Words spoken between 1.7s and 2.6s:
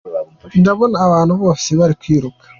bari kwiruka.